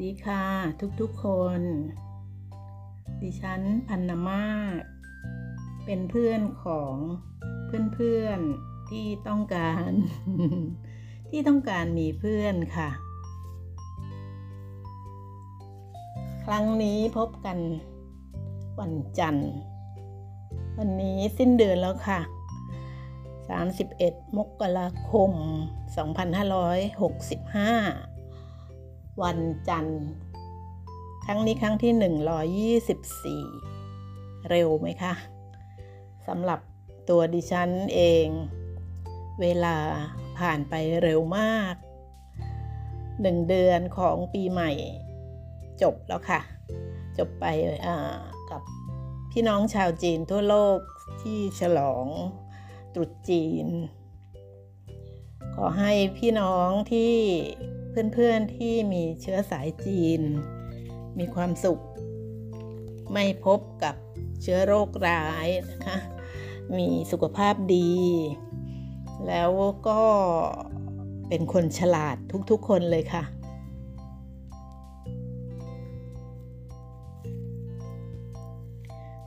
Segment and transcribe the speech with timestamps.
[0.00, 0.44] ดีค่ะ
[1.00, 1.26] ทุกๆค
[1.58, 1.60] น
[3.22, 4.44] ดิฉันพันนามา
[5.84, 6.94] เป็นเพื่อนของ
[7.94, 9.90] เพื่อนๆที่ต้องการ
[11.30, 12.90] ที่ต้องการมีเพื่อนค่ะ
[16.44, 17.58] ครั้งนี้พบกัน
[18.80, 19.52] วันจันทร์
[20.78, 22.20] วันนี้สิ้นเดือนแล้วค่ะ
[23.52, 25.32] 31 มกราคม
[27.32, 28.11] 2565
[29.20, 30.04] วันจันทร์
[31.24, 31.92] ครั้งนี้ครั้งที่
[33.44, 35.14] 124 เร็วไหมคะ
[36.26, 36.60] สำหรับ
[37.08, 38.26] ตัวดิฉันเอง
[39.40, 39.76] เวลา
[40.38, 41.74] ผ่านไปเร็วมาก
[43.20, 44.70] หนึ่งเดือนของปีใหม่
[45.82, 46.40] จบแล้วค่ะ
[47.18, 47.46] จบไป
[48.50, 48.62] กับ
[49.30, 50.78] พี่น้องชาวจีนทั่วโลก
[51.22, 52.06] ที่ฉลอง
[52.94, 53.66] ตรุษจีน
[55.54, 57.14] ขอให้พี่น้องที่
[57.92, 60.20] เพื่อนๆที่มีเชื้อสายจีน
[61.18, 61.80] มีความสุข
[63.12, 63.94] ไม่พบกับ
[64.42, 65.96] เชื้อโรคร้ายนะคะ
[66.76, 67.92] มีสุขภาพดี
[69.28, 69.50] แล้ว
[69.88, 70.02] ก็
[71.28, 72.16] เป็นคนฉลาด
[72.50, 73.24] ทุกๆคนเลยค่ะ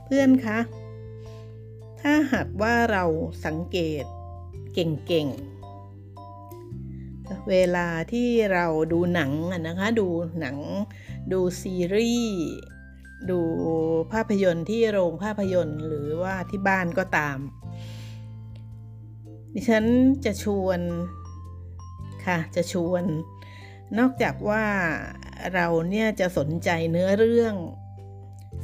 [0.04, 0.58] เพื่อนคะ
[2.00, 3.04] ถ้าหากว่าเรา
[3.44, 4.04] สังเกต
[4.74, 5.55] เก่งๆ
[7.50, 9.32] เวลาที่เราดูหนัง
[9.68, 10.06] นะคะ ดู
[10.40, 10.56] หนัง
[11.32, 12.40] ดูซีรีส์
[13.30, 13.40] ดู
[14.12, 17.38] ภาพยนตร์ที่โรงภาพยนตร์หรือว่าที่บ้านก็ตาม
[19.54, 19.84] ดิฉัน
[20.24, 20.80] จะชวน
[22.26, 23.04] ค่ะจะชวน
[23.98, 24.64] นอกจากว่า
[25.54, 27.54] เราเนี่ยจะสนใจเนื้อเรื่อง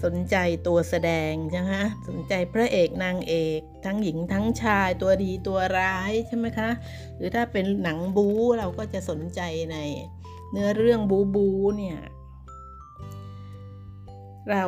[0.04, 0.36] สนใจ
[0.66, 1.72] ตัวแสดงใช่ไหม
[2.08, 6.70] สนใจพระเอกนางเอก ทั้งหญิงทั้งชายตัวดีตัวร้ายใช่ไหมคะ
[7.16, 9.40] หรือถ้าเป็นหนังบู๊เราก็จะสนใจ
[9.72, 9.76] ใน
[10.50, 11.98] เนื้อเรื่องบูบูเนี่ย
[14.50, 14.64] เรา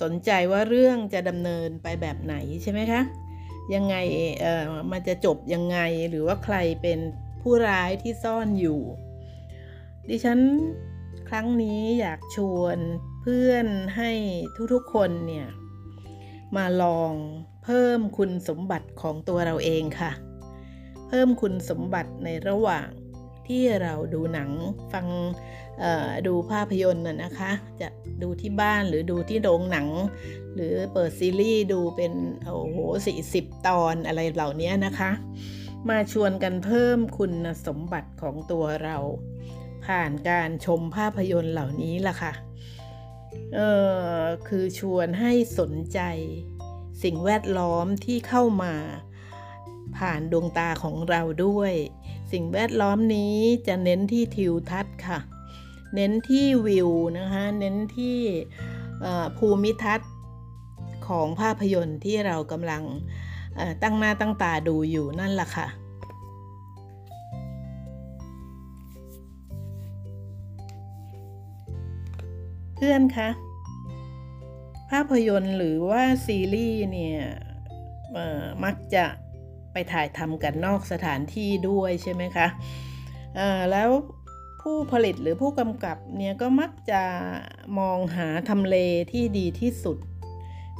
[0.00, 3.02] สนใจว่าเรื่องจะดำเนินไปแบบไหนใช่ไหมคะ
[3.74, 3.96] ยังไง
[4.40, 5.78] เอ่อมันจะจบยังไง
[6.10, 6.98] หรือว่าใครเป็น
[7.42, 8.80] ผู้ร้ายที่ซ่อนอยู่
[10.08, 10.38] ดิฉัน
[11.28, 12.78] ครั้งนี้อยากชวน
[13.26, 14.12] เพื่อนให้
[14.72, 15.46] ทุกๆคนเนี่ย
[16.56, 17.12] มาลอง
[17.64, 20.12] เพิ่มคุณสมบัติของตัวเราเองค่ะ
[21.08, 22.88] เพิ่มคุณสมบัติในระหว่าง
[23.48, 24.50] ที่เราดูหนัง
[24.92, 25.06] ฟัง
[26.26, 27.88] ดูภาพยนตร์นะนะคะ จะ
[28.22, 29.88] ดูที่บ้านหรือดูที่โรงหนัง
[30.54, 32.12] หรือเปิดซีรีส์ดูเป็น
[32.44, 35.10] โอ้โหสี่สิบตอนอะไรเหล่านี้นะคะ
[35.88, 37.32] มาชวนกันเพิ่มคุณ
[37.66, 38.96] สมบัติของตัวเรา
[39.86, 42.32] ผ่านการชมภาพยนตร์เหล่านี้ล่ะค่ะ
[43.54, 43.60] เอ
[44.18, 46.00] อคือชวนให้สนใจ
[47.02, 48.74] สิ่งแวดล้อมที่เข้ามา
[49.96, 51.72] ผ่านดวงตาของเราด้วย
[52.32, 53.36] สิ่งแวดล้อมนี้
[53.66, 55.18] จะเน้นที่ทิวทัศน์ค่ะ
[55.94, 58.18] เน้นที่วิวนะคะ เน้นที่
[59.38, 60.10] ภูมิทัศน์
[61.08, 62.82] ของภาพยนตร์ที่เรากำลัง
[63.82, 65.66] ตั้งหน้าตั้งตาดูอยู่นั่นแหละค่ะ
[72.86, 73.30] พื่อนคะ
[74.90, 77.20] ภาพยนตร์หรือว่าซีรีส์เนี่ย
[78.64, 79.04] มักจะ
[79.72, 82.46] ไปถ่ายทำกันนอกสถานที่ด้วยใช่ไหมคะ
[83.70, 83.90] แล้ว
[84.62, 87.02] ผู้ผลิตหรือผู้กำกับเนี่ยก็มักจะ
[87.78, 88.76] มองหาทำเล
[89.12, 89.98] ที่ดีที่สุด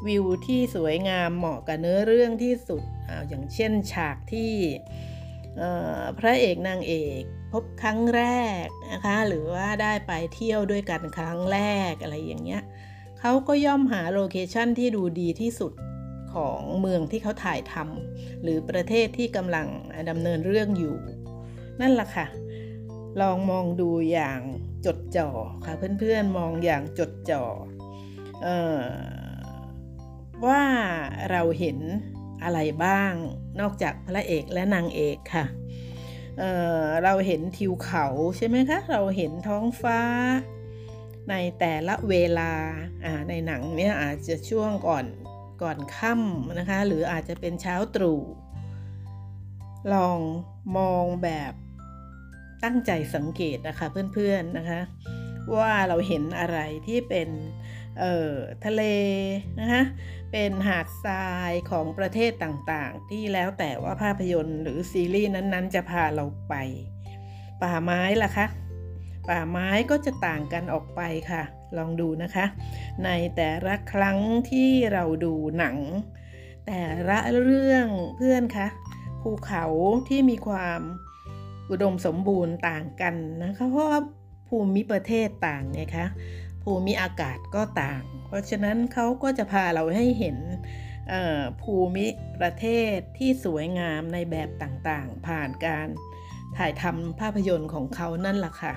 [0.06, 4.52] วิวที่สวยงามเหมาะกับเนื้อเรื่องที่สุดออย่างเช่นฉากที่
[6.18, 7.22] พระเอกนางเอก
[7.54, 8.24] พบครั้งแร
[8.64, 11.58] กนะคะหรือว่าได้ไปเที่ยวด้วยกันครั้งแร
[11.90, 12.62] กอะไรอย่างเงี้ย
[13.20, 15.72] เขาก็ย่อมหาโลเคชันที่ดูดีที่สุด
[16.34, 19.66] ของเมืองที่เขาถ่ายทำหรือประเทศที่กำลัง
[20.10, 20.96] ดำเนินเรื่องอยู่
[21.80, 22.26] นั่นแหละค่ะ
[23.20, 24.40] ลองมองดูอย่าง
[24.86, 25.28] จดจ่อ
[25.64, 27.44] ค่ะเพื่อนๆมองอย่างจดจ่อ
[28.46, 28.48] อ
[30.46, 30.62] ว่า
[31.30, 31.78] เราเห็น
[32.44, 33.12] อะไรบ้าง
[33.60, 35.44] นอกจากพระเอกและนางเอกค่ะ
[36.38, 40.00] เเราเห็นทิวเขาใช่ไหมคะ เราเห็นท้องฟ้า
[41.30, 42.52] ในแต่ละเวลา
[43.28, 45.06] ในหนังเนี่ยอาจจะช่วงก่อน
[45.62, 48.22] ก่อนค่ำนะคะ หรืออาจจะเป็นเช้าตรู่
[49.92, 50.18] ลอง
[50.76, 51.52] มองแบบ
[52.64, 54.80] ตั้งใจสังเกตนะคะเพื่อนๆนะคะ
[55.56, 57.28] ว่าเราเห็นอะไรที่เป็น
[58.64, 58.82] ทะเล
[59.60, 59.82] นะคะ
[60.32, 66.54] เป็นหาดทรายของประเทศต่างๆ ที่แล้วแต่ว่าภาพยนตร์หรือซีรีส์นั้นๆ จะพาเราไป
[67.62, 68.46] ป่าไม้ล่ะคะ
[69.28, 71.00] ป่าไม้ก็จะต่างกันออกไป
[71.30, 71.42] ค่ะ
[71.76, 72.46] ลองดูนะคะ
[73.04, 74.18] ในแต่ละครั้ง
[74.50, 75.76] ที่เราดูหนัง
[76.66, 77.86] แต่ละเรื่อง
[78.16, 78.66] เพื่อนคะ
[79.22, 79.64] ภูเขา
[80.08, 80.80] ที่มีความ
[81.70, 84.00] อุดมสมบูรณ์ต่างกันนะคะเพราะว่า
[84.48, 86.06] ภูภูมิประเทศต่างไงคะ
[86.64, 90.36] ภูมิอากาศก็ต่าง เพราะฉะนั้นเขาก็จะพาเราให้เห็น
[91.62, 92.06] ภูมิ
[92.40, 95.88] ประเทศที่สวยงามในแบบต่างๆ ผ่านการ
[96.56, 98.74] ถ่ายทำภาพยนตร์ของเขานั่นแหละค่ะ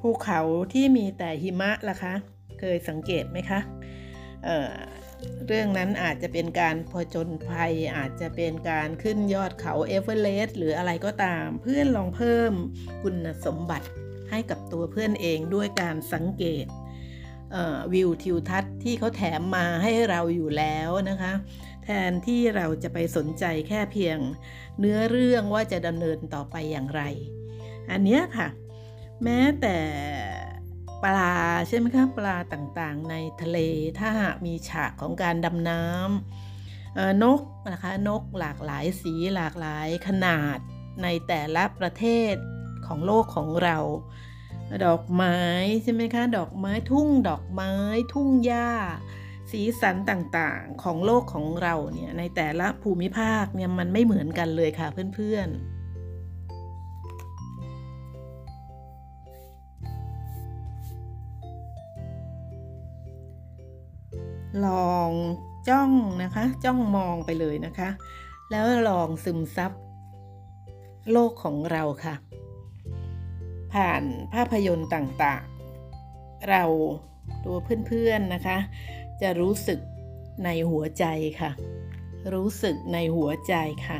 [0.00, 0.40] ภูเขา
[0.72, 2.14] ที่มีแต่หิมะล่ะคะ
[2.60, 3.60] เคยสังเกตไหมคะ
[4.44, 12.52] เเรื่องนั้นอาจจะเป็นการผจญภัย อาจจะเป็นการขึ้นยอดเขาเอเวอเรสต์หรืออะไรก็ตาม เพื่อนลองเพิ่ม
[13.02, 13.14] คุณ
[13.46, 13.86] สมบัติ
[14.32, 16.66] ให้กับตัวเพื่อนเองด้วยการสังเกต
[17.92, 21.32] วิวทิวทัศน์ที่เขาแถมมาให้เราอยู่แล้วนะคะ
[21.84, 24.18] แทนที่เราจะไปสนใจแค่เพียง
[24.78, 27.02] เนื้อเรื่องว่าจะดำเนินต่อไปอย่างไร
[27.90, 28.48] อันนี้ค่ะ
[29.22, 29.76] แม้แต่
[31.04, 31.36] ปลา
[31.68, 33.58] ใช่ไหมคะปลาต่างๆ ในทะเล
[33.98, 37.40] ถ้าหากมีฉากของการดำน้ำนก
[37.72, 40.58] นะคะนกหลากหลายสีหลากหลายขนาด
[41.02, 42.34] ในแต่ละประเทศ
[42.92, 43.78] ของโลกของเรา
[44.84, 45.36] ดอกไม้
[45.82, 47.72] ใช่ไหมคะ ดอกไม้ทุ่ง ดอกไม้
[48.12, 48.70] ทุ่งหญ้า
[49.50, 55.72] สีสันต่างๆของโลกของเราเนี่ยในแต่ละภูมิภาคเนี่ยมันไม่เหมือนกันเลยค่ะเพื่อนๆ
[64.66, 65.10] ลอง
[65.68, 65.90] จ้อง
[66.22, 67.88] นะคะ จ้องมองไปเลยนะคะ
[68.50, 69.72] แล้วลองซึมซับ
[71.12, 72.14] โลกของเราค่ะ
[73.72, 74.02] ผ่าน
[74.34, 76.64] ภาพยนตร์ต่างๆ เรา
[77.44, 78.58] ตัวเพื่อนๆนะคะ
[79.22, 79.78] จะรู้สึก
[80.44, 81.04] ในหัวใจ
[81.40, 81.50] ค่ะ
[82.34, 83.54] รู้สึกในหัวใจ
[83.86, 83.98] ค่ะ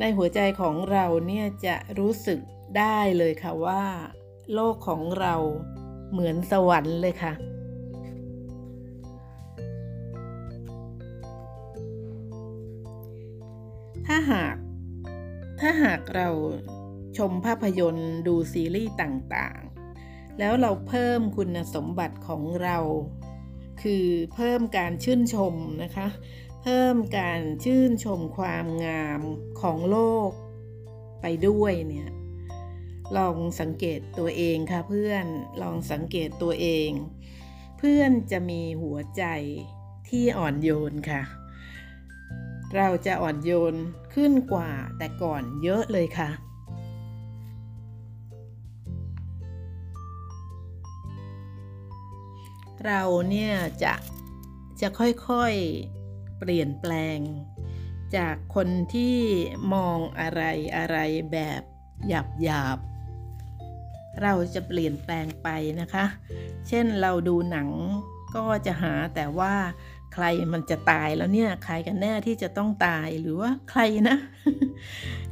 [0.00, 2.40] ในหัวใจของเราเนี่ยจะรู้สึก
[2.78, 3.84] ได้เลยค่ะว่า
[4.54, 5.34] โลกของเรา
[6.10, 7.32] เหมือนสวรรค์เลยค่ะ
[14.06, 14.56] ถ้าหาก
[15.60, 16.28] ถ้าหากเรา
[17.18, 22.78] ชมภาพยนตร์ดูซีรีส์ต่างๆ แล้วเราเพิ่มคุณสมบัติของเรา
[23.82, 26.08] คือเพิ่มการชื่นชมนะคะ
[26.62, 29.20] เพิ่มการชื่นชมความงาม
[29.60, 29.98] ของโล
[30.28, 30.30] ก
[31.20, 32.08] ไปด้วยเนี่ย
[33.16, 35.26] ลองสังเกตตัวเองค่ะเพื่อน
[35.62, 36.90] ลองสังเกตตัวเอง
[37.78, 39.24] เพื่อนจะมีหัวใจ
[40.08, 41.22] ที่อ่อนโยนค่ะ
[42.76, 43.74] เราจะอ่อนโยน
[44.14, 46.30] ขึ้นกว่าแต่ก่อนเยอะเลยค่ะ
[52.86, 53.94] เราเนี่ยจะ
[54.80, 57.18] จะค่อยๆเปลี่ยนแปลง
[58.16, 59.16] จากคนที่
[59.74, 60.42] มองอะไร
[60.76, 60.98] อะไร
[61.32, 61.62] แบบ
[62.08, 62.78] หยาบหยาบ
[64.22, 65.48] เราจะเปลี่ยนแปลงไป
[65.80, 66.04] นะคะ
[66.68, 67.68] เช่นเราดูหนัง
[68.34, 69.54] ก็จะหาแต่ว่า
[70.14, 74.16] ใครมันจะตายแล้วเนี่ย ใครกันแน่ที่จะต้องตายหรือว่าใครนะ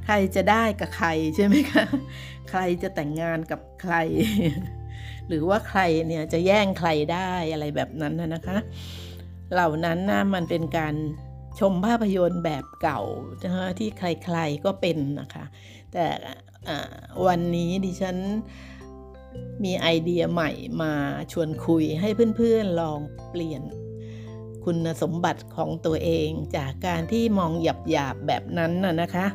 [0.04, 1.84] ใครจะได้กับใครใช่ไหมคะ
[2.50, 3.94] ใครจะแต่งงานกับใคร
[5.30, 8.58] หรือว่าใครเนี่ยจะแย่งใครได้อะไรแบบนั้นนะคะ
[9.52, 10.94] เหล่านั้นนะมันเป็นการ
[11.60, 13.00] ชมภาพยนตร์แบบเก่า
[13.44, 15.44] นะคะที่ใครๆก็เป็นนะคะ
[15.92, 16.06] แต่
[17.26, 18.16] วันนี้ดิฉัน
[19.64, 20.50] มีไอเดียใหม่
[20.82, 20.92] มา
[21.32, 23.00] ชวนคุยให้เพื่อนๆลอง
[23.30, 23.62] เปลี่ยน
[24.64, 29.26] คุณสมบัติของตัวเองจากการที่มองหยับหยาบแบบนั้นน่ะนะคะ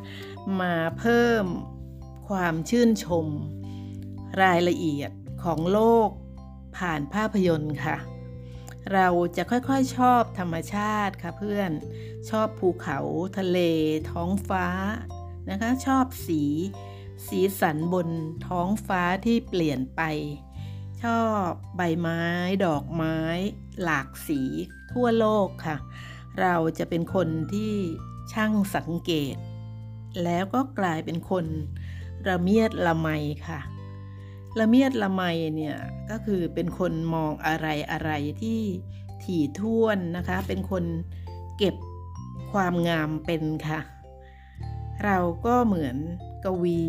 [0.62, 1.46] มาเพิ่ม
[2.30, 3.26] ความชื่นชม
[4.42, 5.12] รายละเอียด
[5.44, 6.10] ของโลก
[6.78, 7.98] ผ่านภาพยนตร์ค่ะ
[8.94, 11.72] เราจะค่อยๆชอบธรรมชาติค่ะเพื่อน
[12.30, 13.00] ชอบภูเขา
[13.38, 13.60] ทะเล
[14.12, 14.68] ท้องฟ้า
[15.50, 16.44] นะคะ ชอบสี
[17.28, 18.10] สีสันบน
[18.48, 20.02] ท้องฟ้าที่เปลี่ยนไป
[21.04, 22.22] ชอบใบไม้
[22.66, 23.18] ดอกไม้
[23.84, 24.42] หลากสี
[24.92, 25.78] ทั่วโลกค่ะ
[26.42, 27.74] เราจะเป็นคนที่
[28.34, 29.36] ช่างสังเกต
[30.24, 31.46] แล้วก็กลายเป็นคน
[32.28, 33.10] ระเมียดละไม
[33.48, 33.60] ค่ะ
[34.60, 35.22] ละเมียดละไม
[35.56, 35.78] เนี่ย
[36.10, 38.62] ก็คือเป็นคนมองอะไรอะไรที่
[39.24, 40.84] ถี่ถ้วนนะคะ เป็นคน
[41.58, 41.76] เก็บ
[42.52, 43.80] ความงามเป็นค่ะ
[45.04, 45.96] เราก็เหมือน
[46.46, 46.82] กวี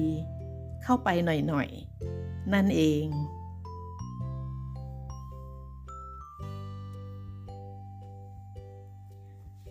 [0.82, 3.04] เข้าไปหน่อยๆ นั่นเอง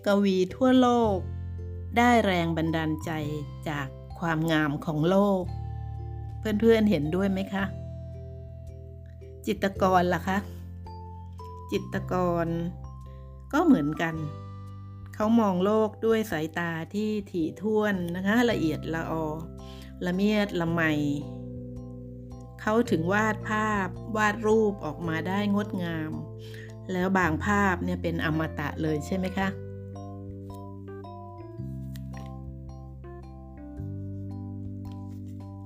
[0.06, 1.18] กวีทั่วโลก
[1.98, 3.12] ได้แรงบันดาลใจ
[3.70, 3.88] จาก
[4.20, 5.44] ความงามของโลก
[6.40, 7.64] เพื่อนๆเห็นด้วยไหมคะ
[9.48, 10.38] จิตกรล่ะคะ
[11.72, 12.14] จิตก
[12.46, 12.48] ร
[13.54, 14.16] ก็เหมือนกัน
[15.14, 19.26] เขามองโลกด้วยสายตาที่ถี่ถ้วนนะคะ ละเอียดละออ
[20.06, 20.82] ละเมียดละไม
[22.62, 23.88] เขาถึงวาดภาพ
[24.18, 26.12] วาดรูปออกมาได้งดงาม
[26.92, 29.48] แล้วบางภาพเนี่ยเป็นอมตะเลยใช่ไหมคะ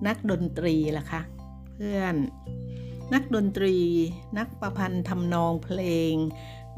[0.08, 1.22] นักดนตรีล่ะคะ
[1.74, 2.16] เพื่อน
[3.14, 3.76] นักดนตรี
[4.38, 6.14] นักประพันธ์ทำนองเพลง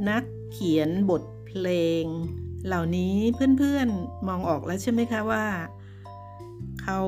[0.10, 1.68] นักเขียนบทเพล
[2.02, 2.04] ง
[2.66, 3.16] เหล่านี้
[3.58, 5.46] เพื่อนๆมองออกแล้วใช่ไหมคะว่า
[6.82, 7.00] เขา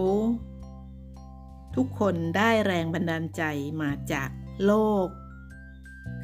[1.76, 3.44] ทุกคนได้แรงบันดาลใจ
[3.82, 4.30] มาจาก
[4.66, 4.74] โล
[5.06, 5.08] ก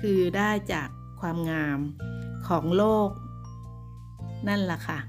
[0.01, 0.89] คือได้จาก
[1.19, 1.79] ความงาม
[2.47, 3.09] ของโลก
[4.47, 4.99] นั่นล่ะค่ะ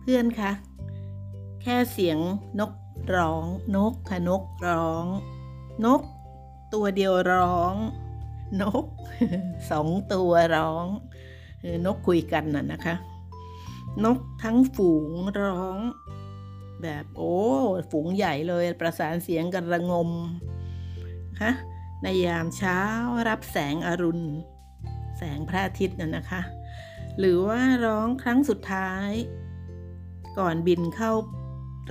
[0.00, 0.50] เพื่อนคะ
[1.66, 2.18] ค่เสียง
[2.60, 2.72] นก
[3.16, 3.44] ร้อง
[3.76, 5.06] นกค่ะนกร้อง
[5.84, 6.02] นก
[6.74, 7.74] ตัวเดียวร้อง
[8.62, 8.84] นก
[9.70, 10.86] สองตัวร้อง
[11.86, 12.94] นกคุยกันน่ะนะคะ
[14.04, 15.78] นกทั้งฝูงร้อง
[16.82, 17.36] แบบโอ้
[17.90, 20.10] ฝูงใหญ่เลยประสานเสียงกันระงม
[21.40, 21.50] คะ
[22.02, 22.80] ในยามเช้า
[23.28, 24.24] รับแสงอรุณ
[25.18, 26.40] แสงพระอาทิตย์น่ะนะคะ
[27.18, 29.10] หรือว่าร้องครั้งสุดท้าย
[30.38, 31.12] ก่อนบินเข้า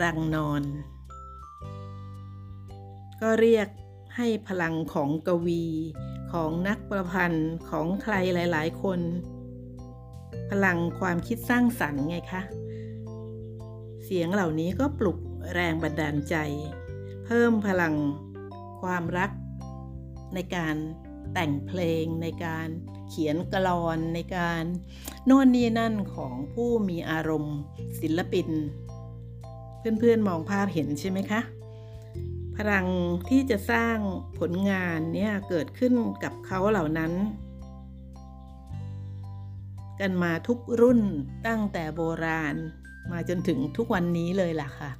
[0.03, 0.63] รังนอน
[3.21, 3.67] ก็เรียก
[4.15, 5.65] ให้พลังของกวี
[6.31, 9.01] ของนักประพันธ์ของใครหลายๆ คน
[10.49, 12.41] พลังความคิดสร้างสรรค์ไงคะ
[14.03, 15.19] เสียงเหล่านี้ก็ปลุก
[15.53, 16.35] แรงบันดาลใจ
[17.25, 17.95] เพิ่มพลัง
[18.81, 19.31] ความรัก
[20.33, 20.75] ในการ
[21.33, 22.67] แต่งเพลงในการ
[23.09, 24.63] เขียนกลอนในการ
[25.25, 27.57] โน่นนี่นั่นของผู้มีอารมณ์
[27.99, 28.47] ศิลปิน
[29.99, 31.41] เพื่อนๆมองภาพเห็นใช่ไหมคะ
[32.57, 32.87] พลัง
[33.29, 33.97] ที่จะสร้าง
[34.39, 37.11] ผลงานเนี่ยเกิดขึ้นกับเขาเหล่านั้น
[39.99, 41.01] กันมาทุกรุ่น
[41.47, 42.55] ตั้งแต่โบราณ
[43.11, 44.91] มาจนถึงทุกวันนี้เลยล่ะค่ะ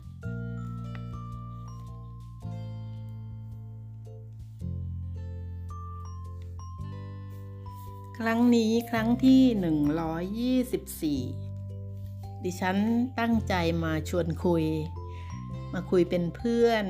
[8.18, 11.55] ครั้งนี้ครั้งที่ 124
[12.46, 12.78] ดิฉัน
[13.20, 14.66] ตั้งใจมาชวนคุย
[15.74, 16.86] มาคุยเป็นเพื่อน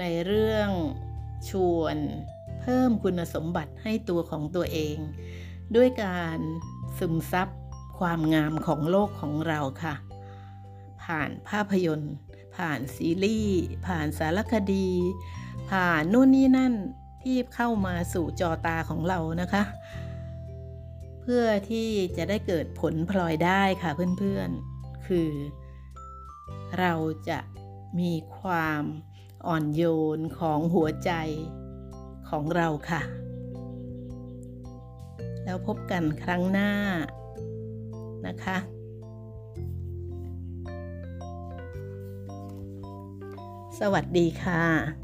[0.00, 0.68] ในเรื่อง
[1.50, 1.96] ชวน
[2.60, 4.96] เพิ่มคุณสมบัติให้ตัวของตัวเอง
[5.76, 6.38] ด้วยการ
[6.98, 7.48] ซึมซับ
[7.98, 9.94] ความงามของโลกของเราค่ะ
[11.02, 12.14] ผ่านภาพยนตร์
[12.56, 14.88] ผ่านซีรีส์ ผ่านสารคดี
[15.70, 16.74] ผ่านนู่นนี่นั่น
[17.22, 19.62] ที่เข้ามาสู่จอตาของเรานะคะ
[21.22, 24.73] เพื่อที่จะได้เกิดผลพลอยได้ค่ะเพื่อนๆ
[25.06, 25.30] คือ
[26.78, 26.92] เรา
[27.28, 27.38] จะ
[28.00, 28.82] มีความ
[29.46, 29.82] อ่อนโย
[30.16, 31.12] นของหัวใจ
[32.28, 33.02] ของเราค่ะ
[35.44, 36.70] แล้วพบกันครั้งหน้า
[38.26, 38.58] นะคะ
[43.80, 45.03] สวัสดีค่ะ